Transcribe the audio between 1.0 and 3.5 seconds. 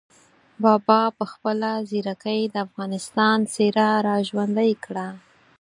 په خپله ځیرکۍ د افغانستان